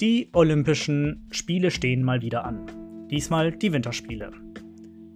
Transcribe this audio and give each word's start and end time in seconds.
Die 0.00 0.28
Olympischen 0.34 1.26
Spiele 1.30 1.70
stehen 1.70 2.02
mal 2.02 2.20
wieder 2.20 2.44
an. 2.44 2.66
Diesmal 3.10 3.50
die 3.50 3.72
Winterspiele. 3.72 4.30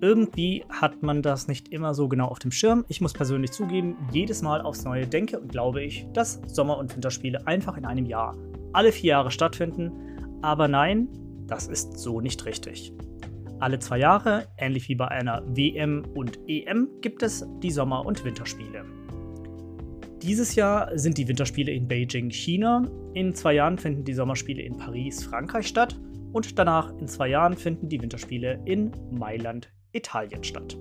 Irgendwie 0.01 0.65
hat 0.71 1.03
man 1.03 1.21
das 1.21 1.49
nicht 1.49 1.69
immer 1.69 1.93
so 1.93 2.09
genau 2.09 2.29
auf 2.29 2.39
dem 2.39 2.51
Schirm. 2.51 2.87
Ich 2.89 3.03
muss 3.03 3.13
persönlich 3.13 3.51
zugeben, 3.51 3.99
jedes 4.11 4.41
Mal 4.41 4.63
aufs 4.63 4.85
Neue 4.85 5.07
denke 5.07 5.39
und 5.39 5.53
glaube 5.53 5.83
ich, 5.83 6.07
dass 6.15 6.41
Sommer- 6.47 6.79
und 6.79 6.95
Winterspiele 6.95 7.47
einfach 7.47 7.77
in 7.77 7.85
einem 7.85 8.07
Jahr 8.07 8.39
alle 8.73 8.91
vier 8.91 9.11
Jahre 9.11 9.31
stattfinden. 9.31 9.93
Aber 10.41 10.67
nein, 10.67 11.09
das 11.47 11.69
ist 11.69 11.99
so 11.99 12.23
nicht 12.23 12.47
richtig. 12.47 12.95
Alle 13.59 13.81
zwei 13.81 13.99
Jahre, 13.99 14.47
ähnlich 14.57 14.89
wie 14.89 14.95
bei 14.95 15.09
einer 15.09 15.43
WM 15.47 16.07
und 16.15 16.39
EM, 16.49 16.89
gibt 17.03 17.23
es 17.23 17.47
die 17.63 17.71
Sommer- 17.71 18.07
und 18.07 18.25
Winterspiele. 18.25 18.87
Dieses 20.23 20.55
Jahr 20.55 20.91
sind 20.99 21.17
die 21.17 21.27
Winterspiele 21.27 21.73
in 21.73 21.89
Beijing, 21.89 22.31
China. 22.31 22.87
In 23.15 23.35
zwei 23.35 23.55
Jahren 23.55 23.79
finden 23.79 24.05
die 24.05 24.13
Sommerspiele 24.13 24.61
in 24.61 24.77
Paris, 24.77 25.25
Frankreich 25.25 25.67
statt. 25.67 25.99
Und 26.33 26.59
danach 26.59 26.93
in 26.99 27.09
zwei 27.09 27.29
Jahren 27.29 27.57
finden 27.57 27.89
die 27.89 28.03
Winterspiele 28.03 28.61
in 28.67 28.93
Mailand, 29.11 29.73
Italien 29.93 30.45
statt. 30.45 30.77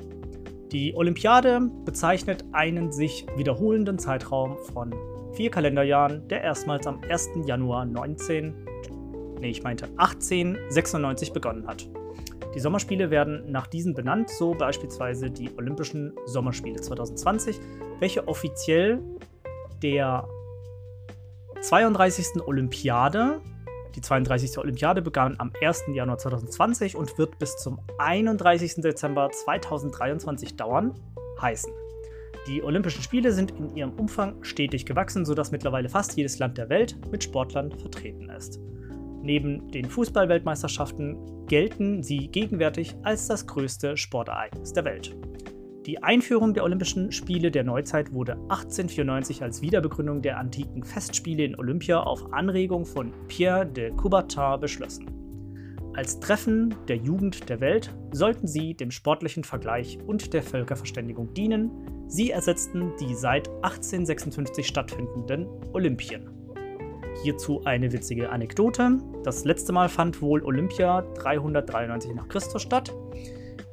Die 0.74 0.94
Olympiade 0.94 1.62
bezeichnet 1.86 2.44
einen 2.52 2.92
sich 2.92 3.26
wiederholenden 3.38 3.98
Zeitraum 3.98 4.58
von 4.74 4.94
vier 5.34 5.50
Kalenderjahren, 5.50 6.28
der 6.28 6.42
erstmals 6.42 6.86
am 6.86 7.00
1. 7.10 7.30
Januar 7.46 7.86
19, 7.86 8.54
nee, 9.40 9.52
ich 9.52 9.64
meinte 9.64 9.86
1896 9.98 11.32
begonnen 11.32 11.66
hat. 11.66 11.88
Die 12.56 12.60
Sommerspiele 12.60 13.10
werden 13.10 13.52
nach 13.52 13.68
diesen 13.68 13.94
benannt, 13.94 14.30
so 14.32 14.54
beispielsweise 14.54 15.30
die 15.30 15.50
Olympischen 15.58 16.14
Sommerspiele 16.26 16.82
2020, 16.82 17.60
welche 18.00 18.28
offiziell 18.28 19.02
der 19.82 20.28
32. 21.62 22.42
Olympiade, 22.46 23.42
die 23.96 24.02
32. 24.02 24.58
Olympiade 24.58 25.02
begann 25.02 25.36
am 25.40 25.52
1. 25.62 25.86
Januar 25.94 26.18
2020 26.18 26.96
und 26.96 27.18
wird 27.18 27.40
bis 27.40 27.58
zum 27.58 27.80
31. 27.98 28.76
Dezember 28.76 29.30
2023 29.32 30.56
dauern, 30.56 30.94
heißen. 31.42 31.72
Die 32.48 32.64
Olympischen 32.64 33.04
Spiele 33.04 33.32
sind 33.32 33.52
in 33.52 33.76
ihrem 33.76 33.92
Umfang 33.94 34.44
stetig 34.44 34.86
gewachsen, 34.86 35.26
sodass 35.26 35.52
mittlerweile 35.52 35.90
fast 35.90 36.16
jedes 36.16 36.40
Land 36.40 36.58
der 36.58 36.70
Welt 36.70 36.98
mit 37.12 37.24
Sportlern 37.24 37.72
vertreten 37.72 38.30
ist. 38.30 38.60
Neben 39.22 39.70
den 39.72 39.86
Fußballweltmeisterschaften 39.86 41.46
gelten 41.48 42.02
sie 42.02 42.28
gegenwärtig 42.30 42.96
als 43.04 43.28
das 43.28 43.46
größte 43.46 43.98
Sportereignis 43.98 44.72
der 44.72 44.86
Welt. 44.86 45.16
Die 45.90 46.04
Einführung 46.04 46.54
der 46.54 46.64
Olympischen 46.66 47.12
Spiele 47.12 47.50
der 47.50 47.64
Neuzeit 47.64 48.14
wurde 48.14 48.34
1894 48.34 49.42
als 49.42 49.64
Wiederbegründung 49.64 50.22
der 50.22 50.38
antiken 50.38 50.84
Festspiele 50.84 51.44
in 51.44 51.58
Olympia 51.58 52.00
auf 52.00 52.32
Anregung 52.32 52.86
von 52.86 53.12
Pierre 53.28 53.66
de 53.66 53.90
Coubertin 53.96 54.60
beschlossen. 54.60 55.08
Als 55.96 56.20
Treffen 56.20 56.76
der 56.88 56.98
Jugend 56.98 57.50
der 57.50 57.60
Welt 57.60 57.92
sollten 58.12 58.46
sie 58.46 58.76
dem 58.76 58.92
sportlichen 58.92 59.44
Vergleich 59.44 59.98
und 60.06 60.32
der 60.32 60.44
Völkerverständigung 60.44 61.34
dienen. 61.34 61.72
Sie 62.06 62.30
ersetzten 62.30 62.92
die 63.00 63.16
seit 63.16 63.50
1856 63.64 64.68
stattfindenden 64.68 65.48
Olympien. 65.74 66.30
Hierzu 67.24 67.64
eine 67.66 67.92
witzige 67.92 68.30
Anekdote. 68.30 69.00
Das 69.24 69.44
letzte 69.44 69.74
Mal 69.74 69.90
fand 69.90 70.22
wohl 70.22 70.44
Olympia 70.44 71.02
393 71.16 72.14
nach 72.14 72.28
Christus 72.28 72.62
statt. 72.62 72.94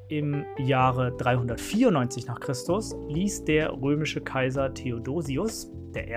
Im 0.09 0.45
Jahre 0.57 1.17
394 1.17 2.27
nach 2.27 2.39
Christus 2.39 2.95
ließ 3.09 3.45
der 3.45 3.73
römische 3.73 4.21
Kaiser 4.21 4.73
Theodosius 4.73 5.73
I. 5.97 6.17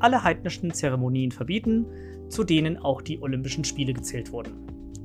alle 0.00 0.22
heidnischen 0.22 0.74
Zeremonien 0.74 1.32
verbieten, 1.32 1.86
zu 2.28 2.44
denen 2.44 2.76
auch 2.76 3.00
die 3.00 3.22
Olympischen 3.22 3.64
Spiele 3.64 3.94
gezählt 3.94 4.30
wurden. 4.32 4.52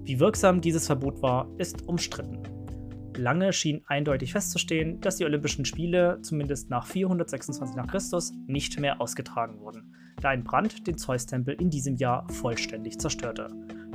Wie 0.03 0.19
wirksam 0.19 0.59
dieses 0.59 0.87
Verbot 0.87 1.21
war, 1.21 1.47
ist 1.59 1.87
umstritten. 1.87 2.43
Lange 3.15 3.53
schien 3.53 3.83
eindeutig 3.85 4.33
festzustehen, 4.33 4.99
dass 4.99 5.15
die 5.15 5.25
Olympischen 5.25 5.63
Spiele 5.63 6.19
zumindest 6.21 6.69
nach 6.69 6.85
426 6.87 7.77
nach 7.77 7.87
Christus 7.87 8.33
nicht 8.47 8.77
mehr 8.79 8.99
ausgetragen 8.99 9.61
wurden, 9.61 9.95
da 10.21 10.29
ein 10.29 10.43
Brand 10.43 10.85
den 10.87 10.97
Zeus-Tempel 10.97 11.55
in 11.55 11.69
diesem 11.69 11.95
Jahr 11.95 12.27
vollständig 12.29 12.99
zerstörte. 12.99 13.47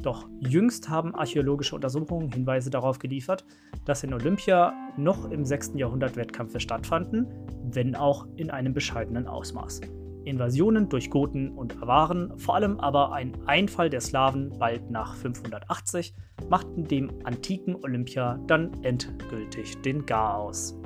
Doch 0.03 0.29
jüngst 0.41 0.89
haben 0.89 1.15
archäologische 1.15 1.75
Untersuchungen 1.75 2.33
Hinweise 2.33 2.71
darauf 2.71 2.99
geliefert, 2.99 3.45
dass 3.85 4.03
in 4.03 4.15
Olympia 4.15 4.73
noch 4.97 5.31
im 5.31 5.45
6. 5.45 5.73
Jahrhundert 5.75 6.17
Wettkämpfe 6.17 6.61
stattfanden, 6.61 7.27
wenn 7.65 7.95
auch 7.95 8.27
in 8.37 8.51
einem 8.51 8.73
bescheidenen 8.73 9.27
Ausmaß. 9.27 9.81
Invasionen 10.25 10.89
durch 10.89 11.11
Goten 11.11 11.51
und 11.51 11.83
Awaren, 11.83 12.39
vor 12.39 12.55
allem 12.55 12.79
aber 12.81 13.13
ein 13.13 13.33
Einfall 13.47 13.91
der 13.91 14.01
Slawen 14.01 14.51
bald 14.59 14.91
nach 14.91 15.15
580, 15.17 16.15
machten 16.49 16.85
dem 16.85 17.11
antiken 17.25 17.77
Olympia 17.77 18.39
dann 18.47 18.71
endgültig 18.83 19.81
den 19.83 20.05
Garaus. 20.05 20.77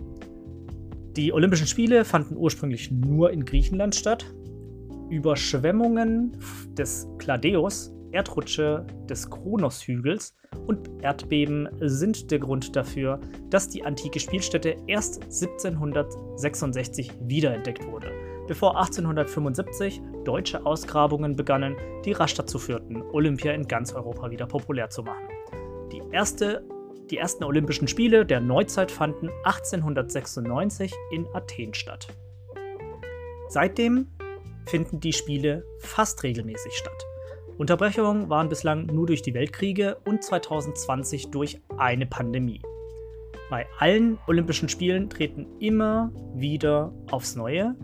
Die 1.17 1.33
Olympischen 1.33 1.67
Spiele 1.67 2.05
fanden 2.05 2.37
ursprünglich 2.37 2.91
nur 2.91 3.31
in 3.31 3.45
Griechenland 3.45 3.95
statt. 3.95 4.25
Überschwemmungen 5.11 6.37
des 6.77 7.07
Kladeus 7.19 7.93
Erdrutsche 8.15 8.87
des 9.09 9.29
Kronos-Hügels 9.29 10.37
und 10.67 10.89
Erdbeben 11.03 11.69
sind 11.81 12.31
der 12.31 12.39
Grund 12.39 12.77
dafür, 12.77 13.21
dass 13.51 13.69
die 13.69 13.85
antike 13.85 14.21
Spielstätte 14.21 14.77
erst 14.87 15.23
1766 15.25 17.13
wiederentdeckt 17.23 17.85
wurde, 17.87 18.13
bevor 18.47 18.77
1875 18.79 20.01
deutsche 20.25 20.65
Ausgrabungen 20.65 21.35
begannen, 21.35 21.77
die 22.05 22.13
rasch 22.13 22.35
dazu 22.35 22.59
führten, 22.59 23.03
Olympia 23.13 23.53
in 23.53 23.67
ganz 23.67 23.93
Europa 23.93 24.31
wieder 24.31 24.47
populär 24.47 24.89
zu 24.91 25.03
machen. 25.03 25.27
Die, 25.93 26.03
erste, 26.13 26.65
die 27.11 27.19
ersten 27.19 27.43
Olympischen 27.45 27.89
Spiele 27.89 28.25
der 28.25 28.41
Neuzeit 28.41 28.91
fanden 28.93 29.29
1896 29.43 30.95
in 31.11 31.27
Athen 31.35 31.75
statt. 31.75 32.07
Seitdem 33.49 34.07
finden 34.67 35.01
die 35.01 35.13
Spiele 35.13 35.65
fast 35.81 36.23
regelmäßig 36.23 36.73
statt. 36.73 37.14
Unterbrechungen 37.57 38.29
waren 38.29 38.49
bislang 38.49 38.87
nur 38.87 39.07
durch 39.07 39.23
die 39.23 39.35
Weltkriege 39.35 39.97
und 40.05 40.25
2020 40.25 41.31
durch 41.31 41.61
eine 41.77 42.07
Pandemie. 42.07 42.61
Bei 43.51 43.67
allen 43.79 44.19
Olympischen 44.27 44.69
Spielen 44.69 45.09
treten 45.09 45.47
immer 45.61 46.11
wieder 46.35 46.93
aufs 47.11 47.37
Neue 47.37 47.77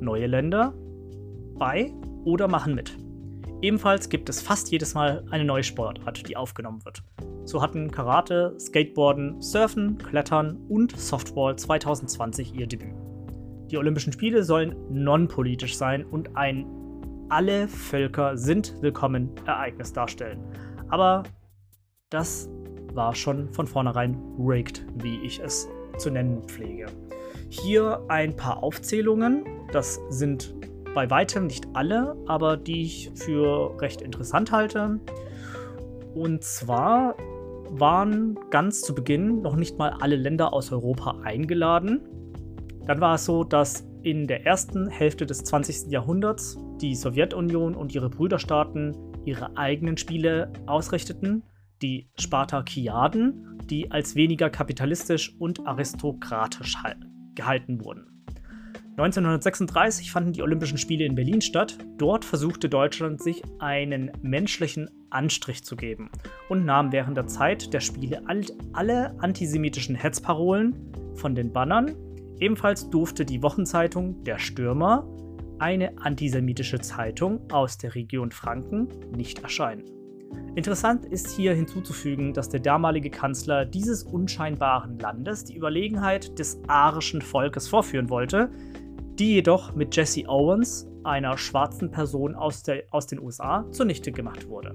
neue 0.00 0.26
Länder 0.26 0.72
bei 1.58 1.92
oder 2.24 2.48
machen 2.48 2.74
mit. 2.74 2.96
Ebenfalls 3.62 4.08
gibt 4.08 4.30
es 4.30 4.40
fast 4.40 4.70
jedes 4.70 4.94
Mal 4.94 5.24
eine 5.30 5.44
neue 5.44 5.62
Sportart, 5.62 6.26
die 6.26 6.36
aufgenommen 6.36 6.82
wird. 6.84 7.02
So 7.44 7.60
hatten 7.60 7.90
Karate, 7.90 8.54
Skateboarden, 8.58 9.42
Surfen, 9.42 9.98
Klettern 9.98 10.56
und 10.68 10.98
Softball 10.98 11.56
2020 11.56 12.54
ihr 12.54 12.66
Debüt. 12.66 12.94
Die 13.70 13.76
Olympischen 13.76 14.12
Spiele 14.12 14.42
sollen 14.42 14.74
non-politisch 14.90 15.76
sein 15.76 16.04
und 16.04 16.36
ein 16.36 16.64
alle 17.30 17.68
Völker 17.68 18.36
sind 18.36 18.74
willkommen 18.82 19.30
Ereignis 19.46 19.92
darstellen. 19.92 20.40
Aber 20.88 21.22
das 22.10 22.50
war 22.92 23.14
schon 23.14 23.48
von 23.50 23.68
vornherein 23.68 24.20
rigged, 24.36 24.84
wie 24.96 25.20
ich 25.20 25.38
es 25.38 25.68
zu 25.96 26.10
nennen 26.10 26.42
pflege. 26.48 26.86
Hier 27.48 28.02
ein 28.08 28.34
paar 28.34 28.64
Aufzählungen. 28.64 29.44
Das 29.72 30.00
sind 30.08 30.54
bei 30.92 31.08
weitem 31.08 31.46
nicht 31.46 31.68
alle, 31.72 32.16
aber 32.26 32.56
die 32.56 32.82
ich 32.82 33.12
für 33.14 33.80
recht 33.80 34.02
interessant 34.02 34.50
halte. 34.50 34.98
Und 36.14 36.42
zwar 36.42 37.14
waren 37.70 38.36
ganz 38.50 38.82
zu 38.82 38.92
Beginn 38.92 39.40
noch 39.40 39.54
nicht 39.54 39.78
mal 39.78 39.94
alle 40.00 40.16
Länder 40.16 40.52
aus 40.52 40.72
Europa 40.72 41.20
eingeladen. 41.22 42.00
Dann 42.86 43.00
war 43.00 43.14
es 43.14 43.24
so, 43.24 43.44
dass 43.44 43.84
in 44.02 44.26
der 44.26 44.46
ersten 44.46 44.88
Hälfte 44.88 45.26
des 45.26 45.44
20. 45.44 45.90
Jahrhunderts 45.90 46.58
die 46.80 46.94
Sowjetunion 46.94 47.74
und 47.74 47.94
ihre 47.94 48.10
Brüderstaaten 48.10 48.96
ihre 49.24 49.56
eigenen 49.56 49.96
Spiele 49.96 50.52
ausrichteten, 50.66 51.42
die 51.82 52.08
Spartakiaden, 52.18 53.58
die 53.64 53.90
als 53.90 54.14
weniger 54.14 54.50
kapitalistisch 54.50 55.34
und 55.38 55.66
aristokratisch 55.66 56.76
gehalten 57.34 57.84
wurden. 57.84 58.06
1936 58.96 60.10
fanden 60.10 60.32
die 60.32 60.42
Olympischen 60.42 60.76
Spiele 60.76 61.06
in 61.06 61.14
Berlin 61.14 61.40
statt. 61.40 61.78
Dort 61.96 62.24
versuchte 62.24 62.68
Deutschland 62.68 63.22
sich 63.22 63.42
einen 63.58 64.10
menschlichen 64.20 64.90
Anstrich 65.08 65.64
zu 65.64 65.74
geben 65.74 66.10
und 66.50 66.66
nahm 66.66 66.92
während 66.92 67.16
der 67.16 67.26
Zeit 67.26 67.72
der 67.72 67.80
Spiele 67.80 68.22
alle 68.72 69.18
antisemitischen 69.20 69.94
Hetzparolen 69.94 70.92
von 71.14 71.34
den 71.34 71.52
Bannern. 71.52 71.94
Ebenfalls 72.40 72.88
durfte 72.88 73.26
die 73.26 73.42
Wochenzeitung 73.42 74.24
Der 74.24 74.38
Stürmer, 74.38 75.06
eine 75.58 75.98
antisemitische 75.98 76.80
Zeitung 76.80 77.40
aus 77.52 77.76
der 77.76 77.94
Region 77.94 78.32
Franken, 78.32 78.88
nicht 79.14 79.42
erscheinen. 79.42 79.84
Interessant 80.54 81.04
ist 81.04 81.30
hier 81.30 81.54
hinzuzufügen, 81.54 82.32
dass 82.32 82.48
der 82.48 82.60
damalige 82.60 83.10
Kanzler 83.10 83.66
dieses 83.66 84.04
unscheinbaren 84.04 84.98
Landes 84.98 85.44
die 85.44 85.54
Überlegenheit 85.54 86.38
des 86.38 86.58
arischen 86.66 87.20
Volkes 87.20 87.68
vorführen 87.68 88.08
wollte, 88.08 88.50
die 89.18 89.34
jedoch 89.34 89.74
mit 89.74 89.94
Jesse 89.94 90.26
Owens, 90.26 90.88
einer 91.04 91.36
schwarzen 91.36 91.90
Person 91.90 92.34
aus, 92.34 92.62
der, 92.62 92.84
aus 92.90 93.06
den 93.06 93.20
USA, 93.20 93.66
zunichte 93.70 94.12
gemacht 94.12 94.48
wurde. 94.48 94.74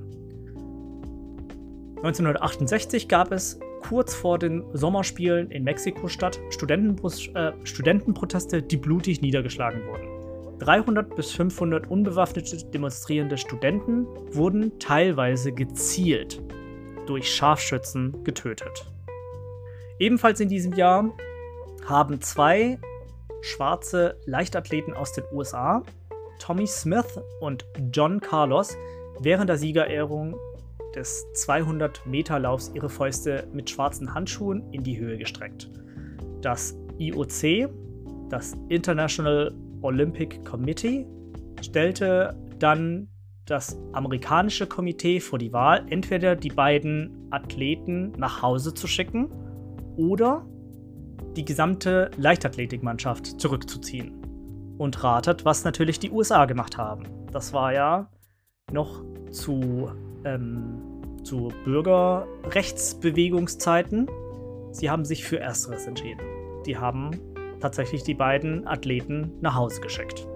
1968 1.98 3.08
gab 3.08 3.32
es 3.32 3.60
kurz 3.88 4.16
vor 4.16 4.40
den 4.40 4.64
Sommerspielen 4.74 5.52
in 5.52 5.64
Mexiko-Stadt 5.64 6.40
äh, 6.40 7.52
Studentenproteste, 7.64 8.64
die 8.64 8.78
blutig 8.78 9.22
niedergeschlagen 9.22 9.86
wurden. 9.86 10.58
300 10.60 11.16
bis 11.16 11.32
500 11.34 11.88
unbewaffnete 11.88 12.66
demonstrierende 12.72 13.38
Studenten 13.38 14.08
wurden 14.32 14.80
teilweise 14.80 15.52
gezielt 15.52 16.42
durch 17.06 17.32
Scharfschützen 17.32 18.24
getötet. 18.24 18.86
Ebenfalls 20.00 20.40
in 20.40 20.50
diesem 20.50 20.74
Jahr 20.74 21.12
haben 21.86 22.20
zwei 22.22 22.80
schwarze 23.42 24.18
Leichtathleten 24.26 24.96
aus 24.96 25.14
den 25.14 25.26
USA, 25.32 25.84
Tommy 26.40 26.66
Smith 26.66 27.20
und 27.40 27.66
John 27.92 28.20
Carlos, 28.20 28.76
während 29.20 29.50
der 29.50 29.58
Siegerehrung 29.58 30.36
des 30.96 31.26
200-Meter-Laufs 31.36 32.72
ihre 32.74 32.90
Fäuste 32.90 33.48
mit 33.54 33.70
schwarzen 33.70 34.14
Handschuhen 34.14 34.64
in 34.72 34.84
die 34.84 34.98
Höhe 34.98 35.18
gestreckt. 35.18 35.70
Das 36.42 36.78
IOC, 36.98 37.70
das 38.30 38.54
International 38.70 39.54
Olympic 39.82 40.44
Committee, 40.44 41.06
stellte 41.62 42.36
dann 42.60 43.08
das 43.46 43.78
amerikanische 43.94 44.66
Komitee 44.66 45.20
vor 45.20 45.38
die 45.38 45.54
Wahl, 45.54 45.86
entweder 45.90 46.36
die 46.36 46.50
beiden 46.50 47.28
Athleten 47.32 48.12
nach 48.18 48.42
Hause 48.42 48.74
zu 48.74 48.88
schicken 48.88 49.30
oder 49.98 50.46
die 51.36 51.46
gesamte 51.46 52.10
Leichtathletikmannschaft 52.18 53.40
zurückzuziehen. 53.40 54.22
Und 54.78 55.04
ratet, 55.04 55.46
was 55.46 55.64
natürlich 55.64 56.00
die 56.00 56.12
USA 56.12 56.46
gemacht 56.46 56.78
haben. 56.78 57.04
Das 57.32 57.54
war 57.54 57.72
ja 57.74 58.10
noch 58.72 59.04
zu, 59.32 59.90
ähm, 60.24 60.82
zu 61.24 61.52
Bürgerrechtsbewegungszeiten. 61.64 64.08
Sie 64.72 64.90
haben 64.90 65.06
sich 65.06 65.24
für 65.24 65.40
Ersteres 65.40 65.86
entschieden. 65.88 66.20
Die 66.66 66.78
haben 66.78 67.12
tatsächlich 67.60 68.04
die 68.04 68.14
beiden 68.14 68.68
Athleten 68.68 69.32
nach 69.42 69.56
Hause 69.56 69.82
geschickt. 69.82 70.28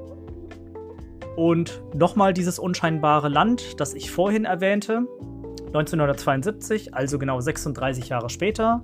Und 1.36 1.84
nochmal 1.94 2.34
dieses 2.34 2.58
unscheinbare 2.60 3.30
Land, 3.30 3.80
das 3.80 3.94
ich 3.94 4.10
vorhin 4.12 4.46
erwähnte. 4.46 5.06
1972, 5.68 6.96
also 6.96 7.20
genau 7.20 7.40
36 7.40 8.10
Jahre 8.10 8.30
später, 8.30 8.84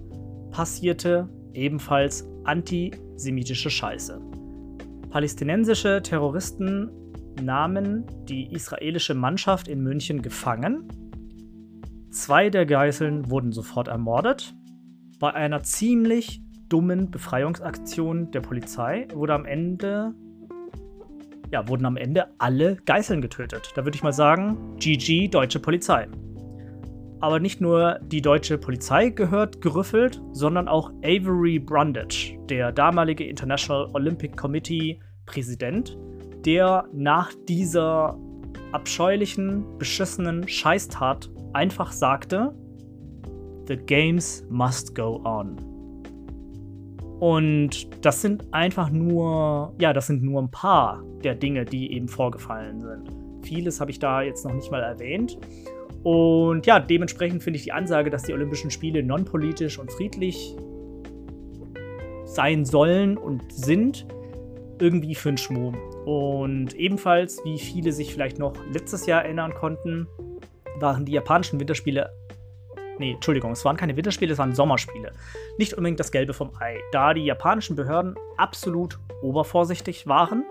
passierte 0.52 1.28
ebenfalls 1.54 2.28
antisemitische 2.44 3.70
Scheiße. 3.70 4.22
Palästinensische 5.10 6.02
Terroristen 6.04 6.92
nahmen 7.42 8.06
die 8.26 8.52
israelische 8.52 9.14
Mannschaft 9.14 9.68
in 9.68 9.82
München 9.82 10.22
gefangen. 10.22 10.88
Zwei 12.12 12.50
der 12.50 12.66
Geiseln 12.66 13.30
wurden 13.30 13.52
sofort 13.52 13.88
ermordet. 13.88 14.54
Bei 15.20 15.34
einer 15.34 15.64
ziemlich 15.64 16.42
dummen 16.70 17.12
Befreiungsaktion 17.12 18.32
der 18.32 18.42
Polizei 18.42 19.08
wurde 19.14 19.34
am 19.34 19.46
Ende 19.46 20.14
ja, 21.52 21.68
wurden 21.68 21.86
am 21.86 21.98
Ende 21.98 22.28
alle 22.38 22.76
Geiseln 22.86 23.22
getötet. 23.22 23.72
Da 23.76 23.86
würde 23.86 23.96
ich 23.96 24.04
mal 24.04 24.14
sagen, 24.14 24.78
GG 24.78 25.30
deutsche 25.30 25.60
Polizei. 25.60 26.08
Aber 27.22 27.40
nicht 27.40 27.62
nur 27.62 28.00
die 28.04 28.22
deutsche 28.22 28.58
Polizei 28.58 29.10
gehört 29.10 29.62
gerüffelt, 29.62 30.22
sondern 30.32 30.68
auch 30.68 30.92
Avery 31.04 31.60
Brundage, 31.60 32.38
der 32.50 32.72
damalige 32.72 33.26
International 33.26 33.90
Olympic 33.94 34.36
Committee 34.36 35.00
Präsident, 35.26 35.98
der 36.46 36.86
nach 36.94 37.32
dieser 37.48 38.18
abscheulichen, 38.72 39.78
beschissenen 39.78 40.48
Scheißtat 40.48 41.30
einfach 41.54 41.92
sagte, 41.92 42.54
The 43.68 43.78
Games 43.78 44.46
must 44.50 44.94
go 44.94 45.22
on. 45.24 45.56
Und 47.20 48.06
das 48.06 48.22
sind 48.22 48.54
einfach 48.54 48.90
nur, 48.90 49.74
ja, 49.80 49.94
das 49.94 50.08
sind 50.08 50.22
nur 50.22 50.42
ein 50.42 50.52
paar 50.52 51.04
der 51.24 51.34
Dinge, 51.34 51.66
die 51.66 51.94
eben 51.94 52.08
vorgefallen 52.08 52.82
sind. 52.82 53.10
Vieles 53.44 53.80
habe 53.80 53.92
ich 53.92 54.00
da 54.00 54.22
jetzt 54.22 54.46
noch 54.46 54.54
nicht 54.54 54.70
mal 54.70 54.82
erwähnt. 54.82 55.38
Und 56.04 56.66
ja, 56.66 56.80
dementsprechend 56.80 57.42
finde 57.42 57.58
ich 57.58 57.64
die 57.64 57.72
Ansage, 57.72 58.10
dass 58.10 58.24
die 58.24 58.34
Olympischen 58.34 58.70
Spiele 58.70 59.02
non-politisch 59.02 59.80
und 59.80 59.92
friedlich 59.92 60.56
sein 62.26 62.66
sollen 62.66 63.18
und 63.18 63.42
sind, 63.52 64.06
irgendwie 64.80 65.16
für 65.16 65.30
einen 65.30 65.38
Schmuh. 65.38 65.74
Und 66.06 66.74
ebenfalls, 66.74 67.44
wie 67.44 67.60
viele 67.60 67.92
sich 67.92 68.14
vielleicht 68.14 68.40
noch 68.40 68.54
letztes 68.72 69.06
Jahr 69.06 69.24
erinnern 69.24 69.54
konnten, 69.54 70.08
waren 70.80 71.06
die 71.06 71.14
japanischen 71.14 71.60
Winterspiele. 71.60 72.10
Nee, 72.98 73.14
Entschuldigung, 73.14 73.52
es 73.52 73.66
waren 73.66 73.76
keine 73.76 73.96
Winterspiele, 73.98 74.34
es 74.34 74.40
waren 74.40 74.56
Sommerspiele. 74.56 75.12
Nicht 75.58 75.74
unbedingt 75.74 76.00
das 76.00 76.12
Gelbe 76.12 76.34
vom 76.34 76.52
Ei, 76.60 76.78
da 76.92 77.14
die 77.14 77.26
japanischen 77.26 77.76
Behörden 77.76 78.16
absolut 78.38 79.00
obervorsichtig 79.22 80.08
waren 80.08 80.46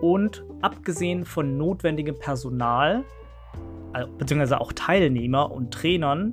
und 0.00 0.44
abgesehen 0.62 1.24
von 1.24 1.58
notwendigem 1.58 2.18
Personal 2.18 3.04
beziehungsweise 4.18 4.60
auch 4.60 4.72
Teilnehmer 4.72 5.50
und 5.50 5.72
Trainern 5.72 6.32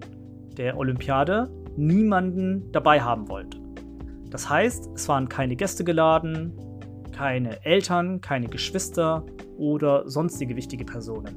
der 0.57 0.77
Olympiade 0.77 1.50
niemanden 1.75 2.71
dabei 2.71 3.01
haben 3.01 3.27
wollte. 3.29 3.57
Das 4.29 4.50
heißt, 4.50 4.89
es 4.95 5.07
waren 5.07 5.29
keine 5.29 5.55
Gäste 5.55 5.83
geladen, 5.83 6.53
keine 7.17 7.65
Eltern, 7.65 8.21
keine 8.21 8.47
Geschwister 8.47 9.25
oder 9.57 10.07
sonstige 10.07 10.55
wichtige 10.55 10.86
Personen. 10.86 11.36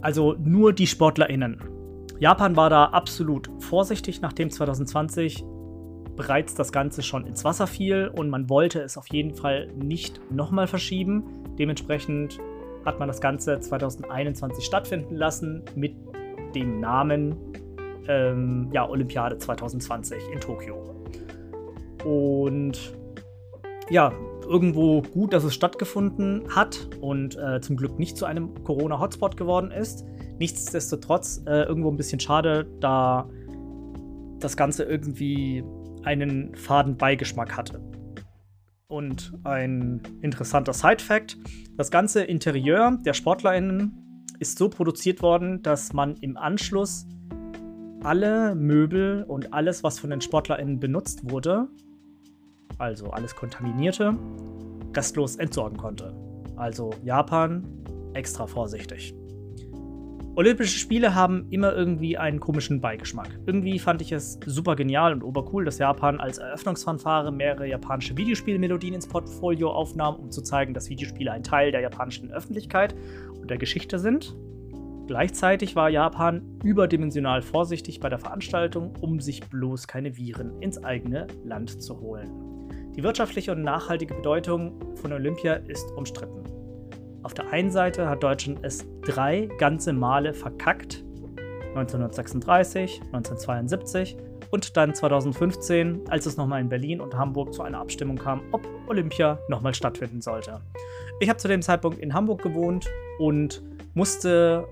Also 0.00 0.34
nur 0.42 0.72
die 0.72 0.88
SportlerInnen. 0.88 1.60
Japan 2.18 2.56
war 2.56 2.70
da 2.70 2.86
absolut 2.86 3.48
vorsichtig, 3.60 4.20
nachdem 4.20 4.50
2020 4.50 5.44
bereits 6.16 6.56
das 6.56 6.72
Ganze 6.72 7.04
schon 7.04 7.24
ins 7.24 7.44
Wasser 7.44 7.68
fiel 7.68 8.10
und 8.12 8.28
man 8.30 8.50
wollte 8.50 8.80
es 8.80 8.98
auf 8.98 9.06
jeden 9.12 9.36
Fall 9.36 9.68
nicht 9.76 10.20
nochmal 10.32 10.66
verschieben. 10.66 11.22
Dementsprechend 11.60 12.40
hat 12.84 12.98
man 12.98 13.06
das 13.06 13.20
Ganze 13.20 13.60
2021 13.60 14.64
stattfinden 14.64 15.14
lassen 15.14 15.62
mit 15.76 15.94
dem 16.56 16.80
Namen 16.80 17.36
ähm, 18.08 18.70
ja, 18.72 18.88
Olympiade 18.88 19.38
2020 19.38 20.20
in 20.32 20.40
Tokio. 20.40 20.92
Und 22.04 22.94
ja, 23.90 24.12
irgendwo 24.48 25.02
gut, 25.02 25.32
dass 25.32 25.44
es 25.44 25.54
stattgefunden 25.54 26.44
hat 26.54 26.88
und 27.00 27.36
äh, 27.38 27.60
zum 27.60 27.76
Glück 27.76 27.98
nicht 27.98 28.16
zu 28.16 28.24
einem 28.24 28.62
Corona-Hotspot 28.64 29.36
geworden 29.36 29.70
ist. 29.70 30.04
Nichtsdestotrotz 30.38 31.42
äh, 31.46 31.62
irgendwo 31.62 31.90
ein 31.90 31.96
bisschen 31.96 32.20
schade, 32.20 32.66
da 32.80 33.28
das 34.40 34.56
Ganze 34.56 34.84
irgendwie 34.84 35.64
einen 36.04 36.54
faden 36.54 36.96
Beigeschmack 36.96 37.56
hatte. 37.56 37.80
Und 38.88 39.32
ein 39.44 40.02
interessanter 40.20 40.72
Side-Fact: 40.72 41.38
Das 41.76 41.90
ganze 41.90 42.24
Interieur 42.24 42.98
der 43.04 43.14
SportlerInnen 43.14 44.26
ist 44.38 44.58
so 44.58 44.68
produziert 44.68 45.22
worden, 45.22 45.62
dass 45.62 45.92
man 45.92 46.16
im 46.16 46.36
Anschluss 46.36 47.06
alle 48.02 48.54
Möbel 48.54 49.24
und 49.26 49.54
alles, 49.54 49.84
was 49.84 49.98
von 49.98 50.10
den 50.10 50.20
SportlerInnen 50.20 50.80
benutzt 50.80 51.30
wurde, 51.30 51.68
also 52.78 53.10
alles 53.10 53.34
Kontaminierte, 53.34 54.14
restlos 54.94 55.36
entsorgen 55.36 55.78
konnte. 55.78 56.14
Also 56.56 56.90
Japan 57.02 57.64
extra 58.14 58.46
vorsichtig. 58.46 59.14
Olympische 60.34 60.78
Spiele 60.78 61.14
haben 61.14 61.46
immer 61.50 61.74
irgendwie 61.74 62.16
einen 62.16 62.40
komischen 62.40 62.80
Beigeschmack. 62.80 63.38
Irgendwie 63.44 63.78
fand 63.78 64.00
ich 64.00 64.12
es 64.12 64.40
super 64.46 64.76
genial 64.76 65.12
und 65.12 65.22
obercool, 65.22 65.66
dass 65.66 65.76
Japan 65.76 66.20
als 66.20 66.38
Eröffnungsfanfare 66.38 67.30
mehrere 67.30 67.68
japanische 67.68 68.16
Videospielmelodien 68.16 68.94
ins 68.94 69.06
Portfolio 69.06 69.70
aufnahm, 69.70 70.16
um 70.16 70.30
zu 70.30 70.40
zeigen, 70.40 70.72
dass 70.72 70.88
Videospiele 70.88 71.30
ein 71.30 71.42
Teil 71.42 71.70
der 71.70 71.82
japanischen 71.82 72.32
Öffentlichkeit 72.32 72.94
und 73.42 73.50
der 73.50 73.58
Geschichte 73.58 73.98
sind. 73.98 74.34
Gleichzeitig 75.06 75.76
war 75.76 75.90
Japan 75.90 76.40
überdimensional 76.64 77.42
vorsichtig 77.42 78.00
bei 78.00 78.08
der 78.08 78.18
Veranstaltung, 78.18 78.94
um 79.02 79.20
sich 79.20 79.42
bloß 79.50 79.86
keine 79.86 80.16
Viren 80.16 80.62
ins 80.62 80.82
eigene 80.82 81.26
Land 81.44 81.82
zu 81.82 82.00
holen. 82.00 82.30
Die 82.94 83.02
wirtschaftliche 83.02 83.52
und 83.52 83.62
nachhaltige 83.62 84.14
Bedeutung 84.14 84.78
von 84.96 85.12
Olympia 85.12 85.54
ist 85.54 85.90
umstritten. 85.92 86.42
Auf 87.22 87.32
der 87.32 87.50
einen 87.50 87.70
Seite 87.70 88.08
hat 88.08 88.22
Deutschland 88.22 88.58
es 88.62 88.84
drei 89.02 89.48
ganze 89.58 89.92
Male 89.92 90.34
verkackt. 90.34 91.04
1936, 91.74 93.00
1972 93.06 94.16
und 94.50 94.76
dann 94.76 94.94
2015, 94.94 96.02
als 96.10 96.26
es 96.26 96.36
nochmal 96.36 96.60
in 96.60 96.68
Berlin 96.68 97.00
und 97.00 97.16
Hamburg 97.16 97.54
zu 97.54 97.62
einer 97.62 97.78
Abstimmung 97.78 98.18
kam, 98.18 98.42
ob 98.52 98.68
Olympia 98.86 99.38
nochmal 99.48 99.72
stattfinden 99.72 100.20
sollte. 100.20 100.60
Ich 101.20 101.30
habe 101.30 101.38
zu 101.38 101.48
dem 101.48 101.62
Zeitpunkt 101.62 101.98
in 101.98 102.12
Hamburg 102.12 102.42
gewohnt 102.42 102.90
und 103.18 103.62
musste 103.94 104.68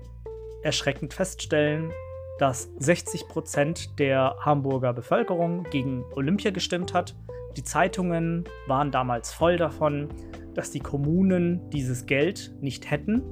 erschreckend 0.61 1.15
feststellen, 1.15 1.91
dass 2.37 2.69
60 2.77 3.27
Prozent 3.27 3.99
der 3.99 4.35
Hamburger 4.41 4.93
Bevölkerung 4.93 5.63
gegen 5.71 6.03
Olympia 6.15 6.51
gestimmt 6.51 6.93
hat. 6.93 7.15
Die 7.57 7.63
Zeitungen 7.63 8.45
waren 8.67 8.91
damals 8.91 9.33
voll 9.33 9.57
davon, 9.57 10.07
dass 10.53 10.71
die 10.71 10.79
Kommunen 10.79 11.69
dieses 11.69 12.05
Geld 12.05 12.53
nicht 12.61 12.89
hätten, 12.89 13.23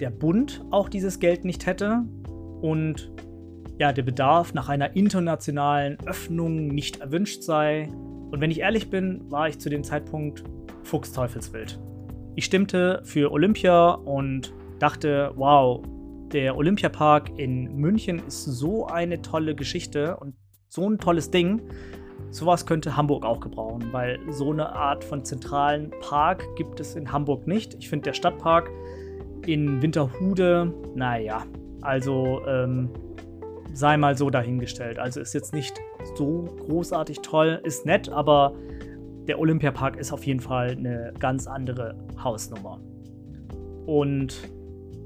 der 0.00 0.10
Bund 0.10 0.64
auch 0.70 0.88
dieses 0.88 1.18
Geld 1.20 1.44
nicht 1.44 1.66
hätte 1.66 2.04
und 2.60 3.10
ja, 3.78 3.92
der 3.92 4.02
Bedarf 4.02 4.54
nach 4.54 4.68
einer 4.68 4.96
internationalen 4.96 5.98
Öffnung 6.06 6.68
nicht 6.68 7.00
erwünscht 7.00 7.42
sei. 7.42 7.88
Und 8.30 8.40
wenn 8.40 8.50
ich 8.50 8.60
ehrlich 8.60 8.88
bin, 8.90 9.30
war 9.30 9.48
ich 9.48 9.58
zu 9.58 9.68
dem 9.68 9.84
Zeitpunkt 9.84 10.44
Fuchsteufelswild. 10.82 11.78
Ich 12.36 12.44
stimmte 12.44 13.00
für 13.04 13.30
Olympia 13.32 13.90
und 13.90 14.54
dachte, 14.78 15.32
wow, 15.36 15.82
der 16.32 16.56
Olympiapark 16.56 17.38
in 17.38 17.76
München 17.76 18.22
ist 18.26 18.44
so 18.44 18.86
eine 18.86 19.22
tolle 19.22 19.54
Geschichte 19.54 20.16
und 20.16 20.34
so 20.68 20.88
ein 20.88 20.98
tolles 20.98 21.30
Ding. 21.30 21.62
Sowas 22.30 22.66
könnte 22.66 22.96
Hamburg 22.96 23.24
auch 23.24 23.40
gebrauchen, 23.40 23.88
weil 23.92 24.18
so 24.30 24.52
eine 24.52 24.74
Art 24.74 25.04
von 25.04 25.24
zentralen 25.24 25.90
Park 26.00 26.44
gibt 26.56 26.80
es 26.80 26.94
in 26.94 27.10
Hamburg 27.10 27.46
nicht. 27.46 27.74
Ich 27.74 27.88
finde 27.88 28.04
der 28.04 28.12
Stadtpark 28.14 28.70
in 29.46 29.80
Winterhude, 29.80 30.72
naja, 30.94 31.44
also 31.80 32.42
ähm, 32.46 32.90
sei 33.72 33.96
mal 33.96 34.16
so 34.16 34.30
dahingestellt. 34.30 34.98
Also 34.98 35.20
ist 35.20 35.34
jetzt 35.34 35.54
nicht 35.54 35.80
so 36.16 36.44
großartig 36.66 37.20
toll, 37.20 37.60
ist 37.64 37.86
nett, 37.86 38.08
aber 38.08 38.54
der 39.28 39.38
Olympiapark 39.38 39.96
ist 39.96 40.12
auf 40.12 40.24
jeden 40.24 40.40
Fall 40.40 40.70
eine 40.70 41.12
ganz 41.18 41.46
andere 41.46 41.96
Hausnummer. 42.22 42.80
Und 43.86 44.50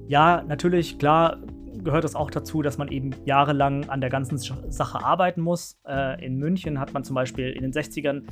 ja, 0.08 0.42
natürlich, 0.46 0.98
klar, 0.98 1.38
gehört 1.84 2.04
es 2.04 2.14
auch 2.14 2.30
dazu, 2.30 2.62
dass 2.62 2.78
man 2.78 2.88
eben 2.88 3.10
jahrelang 3.24 3.88
an 3.88 4.00
der 4.00 4.10
ganzen 4.10 4.38
Sache 4.38 5.04
arbeiten 5.04 5.40
muss. 5.40 5.80
Äh, 5.86 6.24
in 6.24 6.36
München 6.36 6.78
hat 6.78 6.92
man 6.92 7.04
zum 7.04 7.14
Beispiel 7.14 7.50
in 7.50 7.62
den 7.62 7.72
60ern 7.72 8.22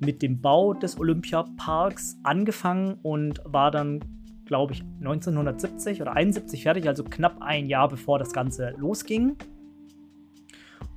mit 0.00 0.22
dem 0.22 0.40
Bau 0.40 0.74
des 0.74 0.98
Olympiaparks 0.98 2.18
angefangen 2.22 2.98
und 3.02 3.40
war 3.44 3.70
dann, 3.70 4.00
glaube 4.44 4.72
ich, 4.74 4.82
1970 5.00 6.02
oder 6.02 6.12
71 6.12 6.62
fertig, 6.62 6.86
also 6.86 7.04
knapp 7.04 7.36
ein 7.40 7.66
Jahr 7.66 7.88
bevor 7.88 8.18
das 8.18 8.32
Ganze 8.32 8.74
losging. 8.78 9.36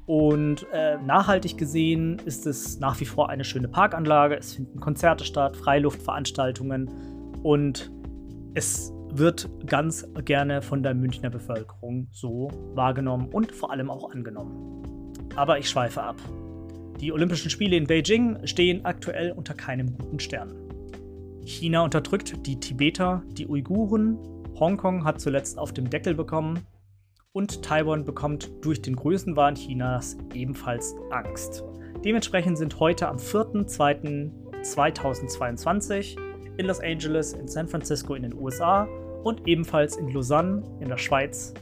Und 0.06 0.68
äh, 0.74 0.98
nachhaltig 0.98 1.58
gesehen 1.58 2.20
ist 2.26 2.46
es 2.46 2.80
nach 2.80 3.00
wie 3.00 3.06
vor 3.06 3.30
eine 3.30 3.44
schöne 3.44 3.68
Parkanlage. 3.68 4.36
Es 4.36 4.56
finden 4.56 4.80
Konzerte 4.80 5.24
statt, 5.24 5.56
Freiluftveranstaltungen 5.56 6.90
und 7.44 7.92
es 8.54 8.92
wird 9.18 9.50
ganz 9.68 10.08
gerne 10.26 10.62
von 10.62 10.84
der 10.84 10.94
Münchner 10.94 11.30
Bevölkerung 11.30 12.08
so 12.12 12.50
wahrgenommen 12.74 13.30
und 13.32 13.52
vor 13.52 13.72
allem 13.72 13.90
auch 13.90 14.12
angenommen. 14.12 15.14
Aber 15.36 15.60
ich 15.60 15.70
schweife 15.70 16.04
ab. 16.04 16.18
Die 17.00 17.12
Olympischen 17.12 17.50
Spiele 17.50 17.76
in 17.76 17.88
Beijing 17.88 18.46
stehen 18.46 18.86
aktuell 18.86 19.32
unter 19.32 19.54
keinem 19.54 19.98
guten 19.98 20.20
Stern. 20.20 20.54
China 21.44 21.84
unterdrückt 21.84 22.46
die 22.46 22.60
Tibeter, 22.60 23.24
die 23.32 23.48
Uiguren, 23.48 24.18
Hongkong 24.60 25.04
hat 25.04 25.20
zuletzt 25.20 25.58
auf 25.58 25.74
dem 25.74 25.90
Deckel 25.90 26.14
bekommen 26.14 26.60
und 27.34 27.64
Taiwan 27.64 28.06
bekommt 28.06 28.52
durch 28.62 28.82
den 28.82 28.96
Größenwahn 28.96 29.56
Chinas 29.56 30.18
ebenfalls 30.34 30.96
Angst. 31.10 31.64
Dementsprechend 32.06 32.58
sind 32.58 32.80
heute 32.80 33.08
am 33.08 33.18
4.2.2022 33.18 36.18
in 36.58 36.66
Los 36.66 36.80
Angeles, 36.80 37.34
in 37.34 37.48
San 37.48 37.68
Francisco 37.68 38.14
in 38.14 38.24
den 38.24 38.36
USA 38.36 38.88
und 39.24 39.48
ebenfalls 39.48 39.98
in 39.98 40.10
Lausanne 40.10 40.64
in 40.80 40.90
der 40.90 40.98
Schweiz 40.98 41.54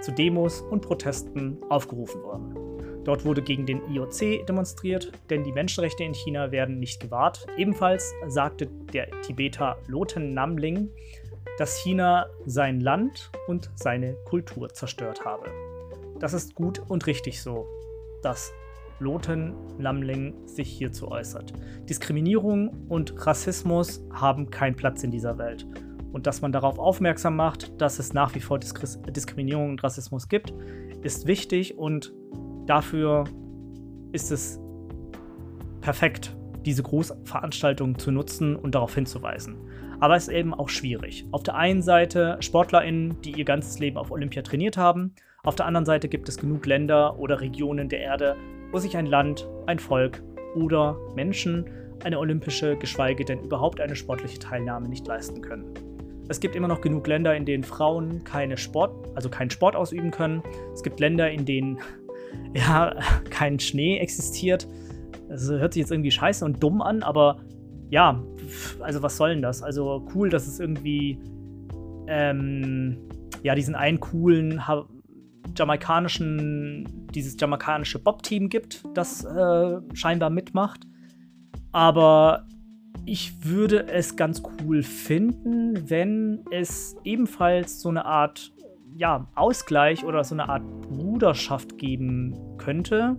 zu 0.00 0.12
Demos 0.12 0.60
und 0.60 0.82
Protesten 0.82 1.58
aufgerufen 1.68 2.22
worden. 2.22 2.66
Dort 3.04 3.24
wurde 3.24 3.40
gegen 3.40 3.66
den 3.66 3.80
IOC 3.88 4.46
demonstriert, 4.46 5.12
denn 5.30 5.44
die 5.44 5.52
Menschenrechte 5.52 6.02
in 6.02 6.12
China 6.12 6.50
werden 6.50 6.80
nicht 6.80 7.00
gewahrt. 7.00 7.46
Ebenfalls 7.56 8.12
sagte 8.26 8.66
der 8.92 9.08
Tibeter 9.22 9.76
Loten 9.86 10.34
Namling, 10.34 10.90
dass 11.58 11.78
China 11.78 12.26
sein 12.44 12.80
Land 12.80 13.30
und 13.46 13.70
seine 13.76 14.14
Kultur 14.24 14.68
zerstört 14.70 15.24
habe. 15.24 15.46
Das 16.18 16.32
ist 16.32 16.54
gut 16.54 16.82
und 16.88 17.06
richtig 17.06 17.40
so, 17.40 17.66
dass 18.22 18.52
Loten 18.98 19.54
Lamling 19.78 20.34
sich 20.46 20.68
hierzu 20.68 21.08
äußert. 21.08 21.52
Diskriminierung 21.88 22.86
und 22.88 23.26
Rassismus 23.26 24.02
haben 24.12 24.50
keinen 24.50 24.74
Platz 24.74 25.04
in 25.04 25.10
dieser 25.10 25.38
Welt. 25.38 25.66
Und 26.16 26.26
dass 26.26 26.40
man 26.40 26.50
darauf 26.50 26.78
aufmerksam 26.78 27.36
macht, 27.36 27.78
dass 27.78 27.98
es 27.98 28.14
nach 28.14 28.34
wie 28.34 28.40
vor 28.40 28.58
Diskri 28.58 28.86
Diskriminierung 29.12 29.68
und 29.68 29.84
Rassismus 29.84 30.30
gibt, 30.30 30.54
ist 31.02 31.26
wichtig 31.26 31.76
und 31.76 32.10
dafür 32.64 33.24
ist 34.12 34.32
es 34.32 34.58
perfekt, 35.82 36.34
diese 36.64 36.82
Großveranstaltung 36.82 37.98
zu 37.98 38.12
nutzen 38.12 38.56
und 38.56 38.74
darauf 38.74 38.94
hinzuweisen. 38.94 39.58
Aber 40.00 40.16
es 40.16 40.28
ist 40.28 40.32
eben 40.32 40.54
auch 40.54 40.70
schwierig. 40.70 41.26
Auf 41.32 41.42
der 41.42 41.56
einen 41.56 41.82
Seite 41.82 42.38
SportlerInnen, 42.40 43.20
die 43.20 43.32
ihr 43.32 43.44
ganzes 43.44 43.78
Leben 43.78 43.98
auf 43.98 44.10
Olympia 44.10 44.40
trainiert 44.40 44.78
haben. 44.78 45.14
Auf 45.44 45.54
der 45.54 45.66
anderen 45.66 45.84
Seite 45.84 46.08
gibt 46.08 46.30
es 46.30 46.38
genug 46.38 46.64
Länder 46.64 47.18
oder 47.18 47.42
Regionen 47.42 47.90
der 47.90 48.00
Erde, 48.00 48.36
wo 48.72 48.78
sich 48.78 48.96
ein 48.96 49.04
Land, 49.04 49.46
ein 49.66 49.78
Volk 49.78 50.22
oder 50.54 50.96
Menschen 51.14 51.66
eine 52.04 52.18
olympische, 52.18 52.78
geschweige 52.78 53.26
denn 53.26 53.44
überhaupt 53.44 53.82
eine 53.82 53.96
sportliche 53.96 54.38
Teilnahme 54.38 54.88
nicht 54.88 55.06
leisten 55.06 55.42
können. 55.42 55.74
Es 56.28 56.40
gibt 56.40 56.56
immer 56.56 56.68
noch 56.68 56.80
genug 56.80 57.06
Länder, 57.06 57.36
in 57.36 57.44
denen 57.44 57.62
Frauen 57.62 58.24
keine 58.24 58.56
Sport, 58.56 59.08
also 59.14 59.28
keinen 59.28 59.50
Sport 59.50 59.76
ausüben 59.76 60.10
können. 60.10 60.42
Es 60.74 60.82
gibt 60.82 60.98
Länder, 60.98 61.30
in 61.30 61.44
denen 61.44 61.78
ja 62.54 62.94
kein 63.30 63.58
Schnee 63.58 63.98
existiert. 63.98 64.66
Das 65.28 65.48
hört 65.48 65.72
sich 65.72 65.80
jetzt 65.80 65.90
irgendwie 65.92 66.10
scheiße 66.10 66.44
und 66.44 66.62
dumm 66.62 66.82
an, 66.82 67.02
aber 67.02 67.40
ja, 67.90 68.22
also 68.80 69.02
was 69.02 69.16
soll 69.16 69.30
denn 69.30 69.42
das? 69.42 69.62
Also 69.62 70.06
cool, 70.14 70.28
dass 70.28 70.46
es 70.46 70.58
irgendwie 70.58 71.18
ähm, 72.08 72.98
ja 73.42 73.54
diesen 73.54 73.74
einen 73.74 74.00
coolen 74.00 74.60
jamaikanischen, 75.56 77.06
dieses 77.14 77.36
jamaikanische 77.40 77.98
Bob-Team 77.98 78.48
gibt, 78.48 78.84
das 78.94 79.24
äh, 79.24 79.80
scheinbar 79.94 80.30
mitmacht. 80.30 80.86
Aber 81.72 82.46
ich 83.06 83.44
würde 83.44 83.86
es 83.86 84.16
ganz 84.16 84.42
cool 84.60 84.82
finden, 84.82 85.88
wenn 85.88 86.44
es 86.50 86.96
ebenfalls 87.04 87.80
so 87.80 87.88
eine 87.88 88.04
Art 88.04 88.52
ja, 88.96 89.28
Ausgleich 89.36 90.04
oder 90.04 90.24
so 90.24 90.34
eine 90.34 90.48
Art 90.48 90.62
Bruderschaft 90.82 91.78
geben 91.78 92.34
könnte. 92.58 93.16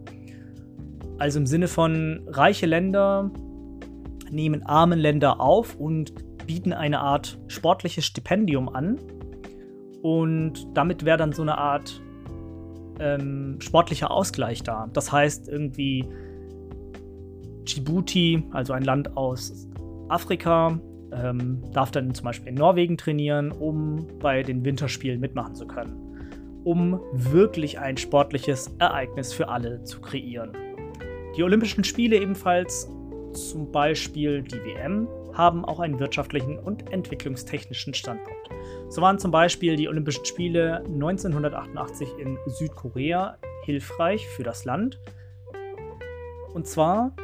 Also 1.17 1.39
im 1.39 1.45
Sinne 1.45 1.67
von 1.67 2.21
reiche 2.27 2.65
Länder 2.65 3.31
nehmen 4.29 4.63
armen 4.63 4.99
Länder 4.99 5.39
auf 5.39 5.75
und 5.75 6.13
bieten 6.45 6.73
eine 6.73 6.99
Art 6.99 7.39
sportliches 7.47 8.05
Stipendium 8.05 8.67
an. 8.67 8.99
Und 10.01 10.67
damit 10.73 11.05
wäre 11.05 11.17
dann 11.17 11.31
so 11.31 11.43
eine 11.43 11.57
Art 11.57 12.01
ähm, 12.99 13.57
sportlicher 13.61 14.11
Ausgleich 14.11 14.63
da. 14.63 14.89
Das 14.91 15.11
heißt 15.11 15.47
irgendwie 15.47 16.05
Djibouti, 17.63 18.43
also 18.51 18.73
ein 18.73 18.83
Land 18.83 19.15
aus 19.15 19.66
Afrika, 20.09 20.79
ähm, 21.11 21.63
darf 21.73 21.91
dann 21.91 22.13
zum 22.13 22.25
Beispiel 22.25 22.49
in 22.49 22.55
Norwegen 22.55 22.97
trainieren, 22.97 23.51
um 23.51 24.07
bei 24.19 24.43
den 24.43 24.63
Winterspielen 24.65 25.19
mitmachen 25.19 25.55
zu 25.55 25.67
können, 25.67 26.61
um 26.63 26.99
wirklich 27.13 27.79
ein 27.79 27.97
sportliches 27.97 28.71
Ereignis 28.79 29.33
für 29.33 29.49
alle 29.49 29.83
zu 29.83 30.01
kreieren. 30.01 30.51
Die 31.35 31.43
Olympischen 31.43 31.83
Spiele 31.83 32.17
ebenfalls, 32.17 32.89
zum 33.33 33.71
Beispiel 33.71 34.41
die 34.41 34.57
WM, 34.63 35.07
haben 35.33 35.65
auch 35.65 35.79
einen 35.79 35.99
wirtschaftlichen 35.99 36.57
und 36.57 36.91
entwicklungstechnischen 36.91 37.93
Standpunkt. 37.93 38.49
So 38.89 39.01
waren 39.01 39.19
zum 39.19 39.29
Beispiel 39.29 39.75
die 39.75 39.87
Olympischen 39.87 40.25
Spiele 40.25 40.83
1988 40.85 42.09
in 42.17 42.37
Südkorea 42.47 43.37
hilfreich 43.63 44.27
für 44.29 44.43
das 44.43 44.65
Land. 44.65 44.99
Und 46.53 46.65
zwar 46.65 47.15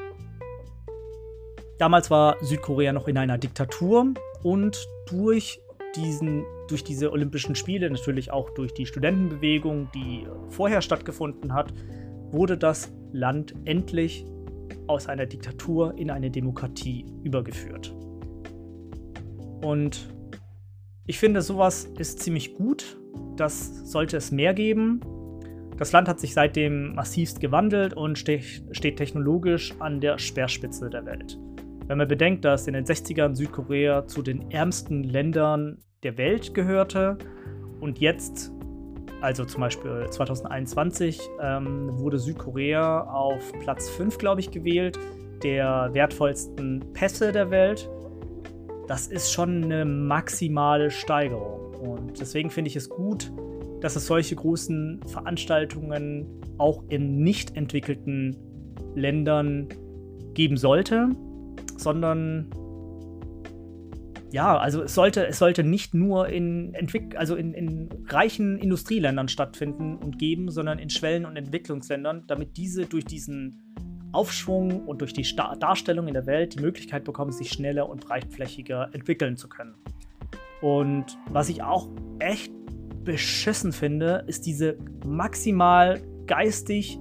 Damals 1.84 2.10
war 2.10 2.38
Südkorea 2.40 2.94
noch 2.94 3.10
in 3.10 3.18
einer 3.18 3.38
Diktatur 3.38 4.14
und 4.42 4.88
durch, 5.10 5.60
diesen, 5.98 6.46
durch 6.70 6.86
diese 6.86 7.12
Olympischen 7.12 7.56
Spiele, 7.56 7.90
natürlich 7.90 8.32
auch 8.32 8.52
durch 8.52 8.74
die 8.74 8.86
Studentenbewegung, 8.86 9.90
die 9.94 10.26
vorher 10.48 10.82
stattgefunden 10.82 11.54
hat, 11.54 11.74
wurde 12.32 12.58
das 12.58 12.90
Land 13.12 13.54
endlich 13.66 14.26
aus 14.88 15.10
einer 15.10 15.26
Diktatur 15.26 15.94
in 15.98 16.10
eine 16.10 16.32
Demokratie 16.32 17.06
übergeführt. 17.22 17.94
Und 19.62 20.08
ich 21.06 21.20
finde, 21.20 21.42
sowas 21.42 21.84
ist 21.98 22.20
ziemlich 22.20 22.54
gut. 22.54 22.98
Das 23.36 23.92
sollte 23.92 24.16
es 24.16 24.32
mehr 24.32 24.54
geben. 24.54 25.02
Das 25.76 25.92
Land 25.92 26.08
hat 26.08 26.22
sich 26.22 26.34
seitdem 26.34 26.96
massivst 26.96 27.42
gewandelt 27.42 27.94
und 27.94 28.18
ste 28.18 28.40
steht 28.72 28.96
technologisch 28.96 29.74
an 29.80 30.00
der 30.00 30.18
Speerspitze 30.18 30.90
der 30.90 31.06
Welt. 31.06 31.38
Wenn 31.88 31.98
man 31.98 32.08
bedenkt, 32.08 32.46
dass 32.46 32.68
in 32.68 32.74
den 32.74 32.86
60ern 32.86 33.36
Südkorea 33.36 34.08
zu 34.08 34.22
den 34.22 34.50
ärmsten 34.52 35.04
Ländern 35.04 35.80
der 36.04 36.18
Welt 36.18 36.54
gehörte 36.54 37.18
und 37.82 38.00
jetzt, 38.00 38.52
also 39.22 39.44
zum 39.44 39.62
Beispiel 39.62 40.08
2021, 40.10 41.20
ähm, 41.42 41.90
wurde 42.00 42.18
Südkorea 42.20 43.02
auf 43.02 43.52
Platz 43.60 43.90
5, 43.90 44.18
glaube 44.18 44.40
ich, 44.40 44.52
gewählt, 44.52 44.98
der 45.44 45.90
wertvollsten 45.92 46.94
Pässe 46.94 47.34
der 47.34 47.52
Welt. 47.52 47.90
Das 48.88 49.08
ist 49.08 49.32
schon 49.32 49.66
eine 49.66 49.84
maximale 49.84 50.90
Steigerung. 50.90 51.76
Und 51.76 52.20
deswegen 52.20 52.50
finde 52.50 52.70
ich 52.70 52.78
es 52.78 52.90
gut, 52.90 53.32
dass 53.82 53.98
es 53.98 54.08
solche 54.08 54.36
großen 54.36 55.02
Veranstaltungen 55.08 56.28
auch 56.58 56.84
in 56.88 57.22
nicht 57.24 57.58
entwickelten 57.58 58.38
Ländern 58.96 59.68
geben 60.34 60.56
sollte, 60.56 61.10
sondern 61.80 62.50
ja, 64.32 64.58
also 64.58 64.82
es 64.82 64.96
sollte, 64.96 65.28
es 65.28 65.38
sollte 65.38 65.64
nicht 65.64 65.94
nur 65.94 66.28
in, 66.28 66.74
Entwick 66.74 67.16
also 67.16 67.36
in, 67.36 67.54
in 67.54 67.90
reichen 68.08 68.58
Industrieländern 68.58 69.28
stattfinden 69.28 69.96
und 69.98 70.18
geben, 70.18 70.50
sondern 70.50 70.80
in 70.80 70.90
Schwellen- 70.90 71.26
und 71.26 71.38
Entwicklungsländern, 71.38 72.24
damit 72.26 72.58
diese 72.58 72.88
durch 72.88 73.06
diesen 73.06 73.62
Aufschwung 74.12 74.88
und 74.88 75.02
durch 75.02 75.14
die 75.14 75.24
Star 75.24 75.56
Darstellung 75.56 76.08
in 76.08 76.16
der 76.16 76.26
Welt 76.26 76.56
die 76.56 76.62
Möglichkeit 76.62 77.04
bekommen, 77.04 77.32
sich 77.32 77.52
schneller 77.52 77.88
und 77.88 78.06
breitflächiger 78.06 78.90
entwickeln 78.94 79.38
zu 79.38 79.48
können. 79.48 79.76
Und 80.62 81.18
was 81.30 81.50
ich 81.50 81.62
auch 81.62 81.90
echt 82.18 82.52
beschissen 83.04 83.72
finde, 83.72 84.24
ist 84.28 84.48
diese 84.48 84.78
maximal 85.06 86.02
geistig 86.26 86.98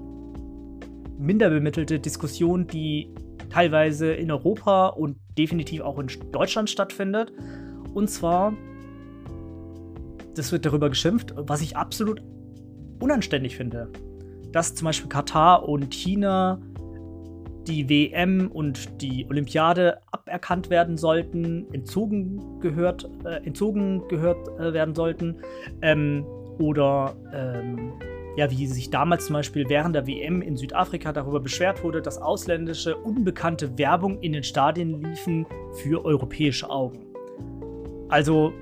minder 1.18 1.48
bemittelte 1.48 2.00
Diskussion, 2.00 2.66
die 2.66 3.14
teilweise 3.52 4.12
in 4.12 4.30
Europa 4.30 4.88
und 4.88 5.16
definitiv 5.36 5.82
auch 5.82 5.98
in 5.98 6.08
Deutschland 6.32 6.70
stattfindet. 6.70 7.32
Und 7.94 8.08
zwar, 8.08 8.54
das 10.34 10.52
wird 10.52 10.64
darüber 10.64 10.88
geschimpft, 10.88 11.34
was 11.36 11.60
ich 11.60 11.76
absolut 11.76 12.22
unanständig 13.00 13.56
finde, 13.56 13.90
dass 14.52 14.74
zum 14.74 14.86
Beispiel 14.86 15.08
Katar 15.08 15.68
und 15.68 15.92
China 15.92 16.60
die 17.66 17.88
WM 17.88 18.50
und 18.50 19.00
die 19.02 19.26
Olympiade 19.28 19.98
aberkannt 20.10 20.70
werden 20.70 20.96
sollten, 20.96 21.66
entzogen 21.72 22.58
gehört, 22.60 23.08
äh, 23.24 23.44
entzogen 23.44 24.02
gehört 24.08 24.48
äh, 24.58 24.72
werden 24.72 24.94
sollten. 24.94 25.36
Ähm, 25.80 26.24
oder 26.58 27.14
ähm, 27.32 27.92
ja, 28.36 28.50
wie 28.50 28.66
sich 28.66 28.90
damals 28.90 29.26
zum 29.26 29.34
Beispiel 29.34 29.68
während 29.68 29.94
der 29.94 30.06
WM 30.06 30.40
in 30.40 30.56
Südafrika 30.56 31.12
darüber 31.12 31.40
beschwert 31.40 31.84
wurde, 31.84 32.00
dass 32.00 32.18
ausländische, 32.18 32.96
unbekannte 32.96 33.76
Werbung 33.78 34.20
in 34.20 34.32
den 34.32 34.42
Stadien 34.42 35.02
liefen 35.02 35.46
für 35.74 36.04
europäische 36.04 36.70
Augen. 36.70 37.06
Also, 38.08 38.52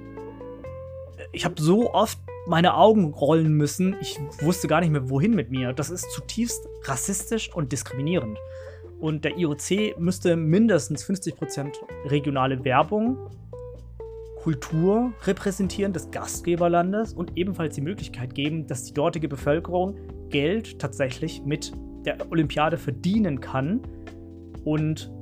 ich 1.33 1.45
habe 1.45 1.61
so 1.61 1.93
oft 1.93 2.19
meine 2.47 2.75
Augen 2.75 3.13
rollen 3.13 3.53
müssen, 3.53 3.97
ich 4.01 4.19
wusste 4.41 4.67
gar 4.67 4.81
nicht 4.81 4.91
mehr, 4.91 5.09
wohin 5.09 5.35
mit 5.35 5.51
mir. 5.51 5.73
Das 5.73 5.91
ist 5.91 6.11
zutiefst 6.11 6.67
rassistisch 6.85 7.55
und 7.55 7.71
diskriminierend. 7.71 8.39
Und 8.99 9.25
der 9.25 9.39
IOC 9.39 9.99
müsste 9.99 10.37
mindestens 10.37 11.05
50% 11.05 11.75
regionale 12.07 12.65
Werbung, 12.65 13.17
Kultur 14.43 15.13
repräsentieren 15.25 15.93
des 15.93 16.11
Gastgeberlandes 16.11 17.13
und 17.13 17.37
ebenfalls 17.37 17.75
die 17.75 17.83
Möglichkeit 17.83 18.35
geben, 18.35 18.67
dass 18.67 18.85
die 18.85 18.95
dortige 18.95 19.29
Bevölkerung 19.29 19.97
Geld 20.31 20.79
tatsächlich 20.79 21.43
mit 21.45 21.73
der 22.07 22.17
Olympiade 22.31 22.79
verdienen 22.79 23.41
kann 23.41 23.83
und 24.65 25.13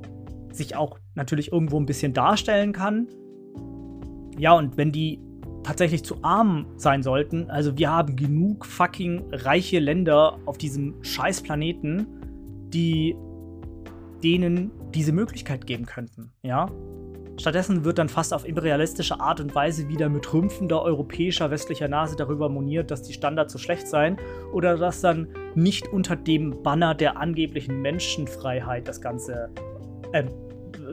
sich 0.53 0.75
auch 0.75 0.99
natürlich 1.15 1.51
irgendwo 1.51 1.79
ein 1.79 1.85
bisschen 1.85 2.13
darstellen 2.13 2.71
kann. 2.71 3.07
Ja, 4.37 4.53
und 4.53 4.77
wenn 4.77 4.91
die 4.93 5.19
tatsächlich 5.63 6.03
zu 6.03 6.23
arm 6.23 6.65
sein 6.77 7.03
sollten, 7.03 7.49
also 7.49 7.77
wir 7.77 7.91
haben 7.91 8.15
genug 8.15 8.65
fucking 8.65 9.23
reiche 9.33 9.79
Länder 9.79 10.39
auf 10.45 10.57
diesem 10.57 11.03
scheiß 11.03 11.41
Planeten, 11.41 12.07
die 12.69 13.15
denen 14.23 14.71
diese 14.93 15.11
Möglichkeit 15.11 15.65
geben 15.67 15.85
könnten. 15.85 16.31
Ja? 16.41 16.69
Stattdessen 17.39 17.85
wird 17.85 17.97
dann 17.97 18.09
fast 18.09 18.33
auf 18.33 18.45
imperialistische 18.45 19.19
Art 19.19 19.39
und 19.39 19.55
Weise 19.55 19.87
wieder 19.87 20.09
mit 20.09 20.31
rümpfender 20.33 20.81
europäischer 20.81 21.49
westlicher 21.49 21.87
Nase 21.87 22.17
darüber 22.17 22.49
moniert, 22.49 22.91
dass 22.91 23.01
die 23.01 23.13
Standards 23.13 23.53
so 23.53 23.59
schlecht 23.59 23.87
seien 23.87 24.17
oder 24.51 24.77
dass 24.77 24.99
dann 24.99 25.29
nicht 25.55 25.87
unter 25.87 26.17
dem 26.17 26.61
Banner 26.63 26.93
der 26.95 27.17
angeblichen 27.17 27.81
Menschenfreiheit 27.81 28.87
das 28.87 28.99
Ganze, 28.99 29.49
äh, 30.11 30.25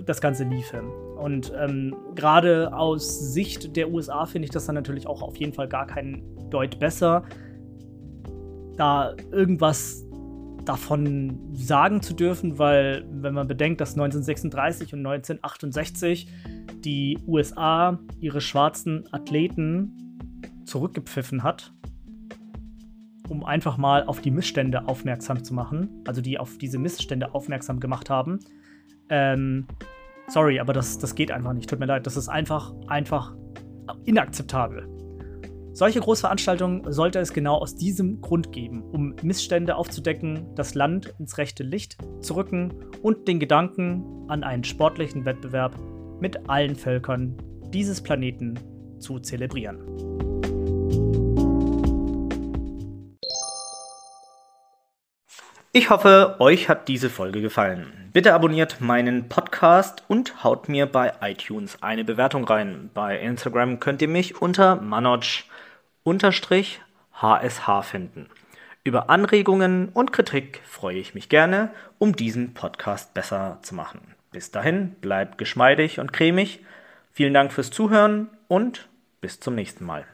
das 0.04 0.20
Ganze 0.20 0.44
liefe. 0.44 0.82
Und 1.16 1.52
ähm, 1.58 1.96
gerade 2.14 2.72
aus 2.72 3.32
Sicht 3.32 3.74
der 3.74 3.90
USA 3.90 4.26
finde 4.26 4.44
ich 4.44 4.50
das 4.52 4.66
dann 4.66 4.76
natürlich 4.76 5.06
auch 5.06 5.22
auf 5.22 5.36
jeden 5.36 5.52
Fall 5.52 5.68
gar 5.68 5.86
keinen 5.86 6.22
Deut 6.50 6.78
besser, 6.78 7.24
da 8.76 9.16
irgendwas 9.32 10.05
davon 10.66 11.38
sagen 11.54 12.02
zu 12.02 12.14
dürfen, 12.14 12.58
weil 12.58 13.06
wenn 13.10 13.34
man 13.34 13.46
bedenkt, 13.46 13.80
dass 13.80 13.94
1936 13.94 14.92
und 14.92 15.06
1968 15.06 16.28
die 16.84 17.18
USA 17.26 17.98
ihre 18.20 18.40
schwarzen 18.40 19.04
Athleten 19.12 20.20
zurückgepfiffen 20.64 21.42
hat, 21.42 21.72
um 23.28 23.44
einfach 23.44 23.76
mal 23.76 24.04
auf 24.04 24.20
die 24.20 24.30
Missstände 24.30 24.86
aufmerksam 24.86 25.42
zu 25.42 25.54
machen, 25.54 25.88
also 26.06 26.20
die 26.20 26.38
auf 26.38 26.58
diese 26.58 26.78
Missstände 26.78 27.34
aufmerksam 27.34 27.80
gemacht 27.80 28.10
haben. 28.10 28.40
Ähm, 29.08 29.66
sorry, 30.28 30.60
aber 30.60 30.72
das, 30.72 30.98
das 30.98 31.14
geht 31.14 31.30
einfach 31.30 31.52
nicht. 31.52 31.70
Tut 31.70 31.80
mir 31.80 31.86
leid, 31.86 32.06
das 32.06 32.16
ist 32.16 32.28
einfach, 32.28 32.72
einfach 32.88 33.34
inakzeptabel. 34.04 34.95
Solche 35.76 36.00
Großveranstaltungen 36.00 36.90
sollte 36.90 37.18
es 37.18 37.34
genau 37.34 37.56
aus 37.58 37.74
diesem 37.74 38.22
Grund 38.22 38.50
geben, 38.50 38.80
um 38.80 39.14
Missstände 39.20 39.76
aufzudecken, 39.76 40.54
das 40.54 40.74
Land 40.74 41.14
ins 41.18 41.36
rechte 41.36 41.64
Licht 41.64 41.98
zu 42.22 42.34
rücken 42.34 42.72
und 43.02 43.28
den 43.28 43.38
Gedanken 43.38 44.24
an 44.28 44.42
einen 44.42 44.64
sportlichen 44.64 45.26
Wettbewerb 45.26 45.76
mit 46.18 46.48
allen 46.48 46.76
Völkern 46.76 47.36
dieses 47.74 48.02
Planeten 48.02 48.58
zu 49.00 49.18
zelebrieren. 49.18 49.82
Ich 55.72 55.90
hoffe, 55.90 56.36
euch 56.38 56.70
hat 56.70 56.88
diese 56.88 57.10
Folge 57.10 57.42
gefallen. 57.42 58.08
Bitte 58.14 58.32
abonniert 58.32 58.80
meinen 58.80 59.28
Podcast 59.28 60.04
und 60.08 60.42
haut 60.42 60.70
mir 60.70 60.86
bei 60.86 61.12
iTunes 61.20 61.82
eine 61.82 62.02
Bewertung 62.02 62.44
rein. 62.44 62.88
Bei 62.94 63.20
Instagram 63.20 63.78
könnt 63.78 64.00
ihr 64.00 64.08
mich 64.08 64.40
unter 64.40 64.76
manoj 64.76 65.44
unterstrich 66.06 66.80
HSH 67.20 67.82
finden. 67.82 68.28
Über 68.84 69.10
Anregungen 69.10 69.88
und 69.88 70.12
Kritik 70.12 70.60
freue 70.64 70.98
ich 70.98 71.14
mich 71.14 71.28
gerne, 71.28 71.70
um 71.98 72.14
diesen 72.14 72.54
Podcast 72.54 73.12
besser 73.12 73.58
zu 73.62 73.74
machen. 73.74 74.14
Bis 74.30 74.52
dahin, 74.52 74.92
bleibt 75.00 75.36
geschmeidig 75.36 75.98
und 75.98 76.12
cremig. 76.12 76.64
Vielen 77.10 77.34
Dank 77.34 77.52
fürs 77.52 77.70
Zuhören 77.70 78.28
und 78.46 78.88
bis 79.20 79.40
zum 79.40 79.56
nächsten 79.56 79.84
Mal. 79.84 80.06